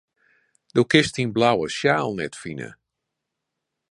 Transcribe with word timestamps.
Do 0.75 0.81
kinst 0.91 1.15
dyn 1.17 1.33
blauwe 1.35 1.67
sjaal 1.77 2.11
net 2.15 2.35
fine. 2.43 2.69